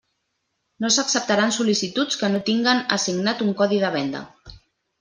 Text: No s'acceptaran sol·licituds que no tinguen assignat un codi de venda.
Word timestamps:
No 0.85 0.89
s'acceptaran 0.95 1.53
sol·licituds 1.57 2.17
que 2.23 2.29
no 2.37 2.41
tinguen 2.49 2.83
assignat 2.99 3.45
un 3.49 3.55
codi 3.63 3.83
de 3.87 3.93
venda. 4.01 4.27